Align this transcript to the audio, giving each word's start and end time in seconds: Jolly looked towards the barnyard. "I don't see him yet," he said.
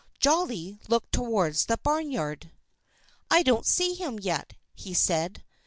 Jolly 0.19 0.79
looked 0.87 1.11
towards 1.11 1.67
the 1.67 1.77
barnyard. 1.77 2.49
"I 3.29 3.43
don't 3.43 3.67
see 3.67 3.93
him 3.93 4.17
yet," 4.17 4.53
he 4.73 4.95
said. 4.95 5.43